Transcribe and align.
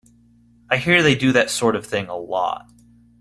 I 0.71 0.77
hear 0.77 1.03
they 1.03 1.13
do 1.13 1.31
that 1.33 1.51
sort 1.51 1.75
of 1.75 1.85
thing 1.85 2.07
a 2.09 2.15
lot. 2.15 2.67